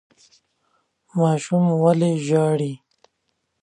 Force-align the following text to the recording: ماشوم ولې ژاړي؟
ماشوم 1.19 1.65
ولې 1.83 2.11
ژاړي؟ 2.27 2.73